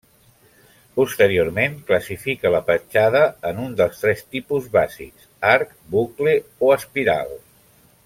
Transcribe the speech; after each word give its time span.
Posteriorment, 0.95 1.75
classifica 1.91 2.51
la 2.55 2.63
petjada 2.71 3.23
en 3.51 3.61
un 3.67 3.77
dels 3.83 4.03
tres 4.07 4.27
tipus 4.37 4.73
bàsics: 4.79 5.31
arc, 5.55 5.81
bucle 5.97 6.39
o 6.71 6.77
espiral. 6.81 7.39